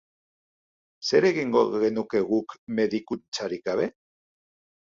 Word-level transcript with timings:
Zer 1.09 1.27
egingo 1.29 1.61
genuke 1.83 2.23
guk 2.31 2.57
medikuntzarik 2.81 3.65
gabe? 3.73 3.89